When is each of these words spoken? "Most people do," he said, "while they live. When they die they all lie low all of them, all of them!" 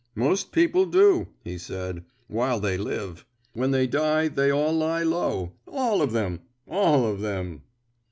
"Most 0.15 0.51
people 0.51 0.87
do," 0.87 1.27
he 1.43 1.59
said, 1.59 2.03
"while 2.27 2.59
they 2.59 2.75
live. 2.75 3.23
When 3.53 3.69
they 3.69 3.85
die 3.85 4.29
they 4.29 4.49
all 4.51 4.73
lie 4.73 5.03
low 5.03 5.53
all 5.67 6.01
of 6.01 6.11
them, 6.11 6.39
all 6.65 7.05
of 7.05 7.21
them!" 7.21 7.61